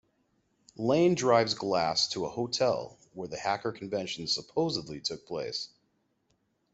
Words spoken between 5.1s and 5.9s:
place.